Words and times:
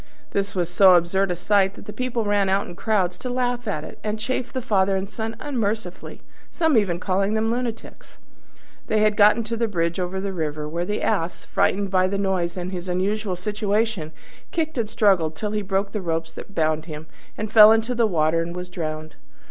This 0.31 0.55
was 0.55 0.67
so 0.67 0.95
absurd 0.95 1.29
a 1.29 1.35
sight 1.35 1.75
that 1.75 1.85
the 1.85 1.93
people 1.93 2.23
ran 2.25 2.49
out 2.49 2.65
in 2.65 2.73
crowds 2.75 3.19
to 3.19 3.29
laugh 3.29 3.67
at 3.67 3.83
it, 3.83 3.99
and 4.03 4.17
chaffed 4.17 4.51
the 4.55 4.59
Father 4.63 4.95
and 4.95 5.07
Son 5.07 5.35
unmercifully, 5.39 6.23
some 6.51 6.75
even 6.75 6.99
calling 6.99 7.35
them 7.35 7.51
lunatics. 7.51 8.17
They 8.87 9.01
had 9.01 9.13
then 9.15 9.37
got 9.43 9.45
to 9.45 9.63
a 9.63 9.67
bridge 9.67 9.99
over 9.99 10.19
the 10.19 10.33
river, 10.33 10.67
where 10.67 10.85
the 10.85 11.03
Ass, 11.03 11.43
frightened 11.43 11.91
by 11.91 12.07
the 12.07 12.17
noise 12.17 12.57
and 12.57 12.71
his 12.71 12.89
unusual 12.89 13.35
situation, 13.35 14.11
kicked 14.49 14.79
and 14.79 14.89
struggled 14.89 15.35
till 15.35 15.51
he 15.51 15.61
broke 15.61 15.91
the 15.91 16.01
ropes 16.01 16.33
that 16.33 16.55
bound 16.55 16.85
him, 16.85 17.05
and 17.37 17.51
fell 17.53 17.71
into 17.71 17.93
the 17.93 18.07
water 18.07 18.41
and 18.41 18.55
was 18.55 18.71
drowned. 18.71 19.15